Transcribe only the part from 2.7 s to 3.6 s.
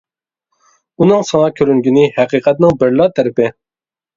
بىرلا تەرىپى.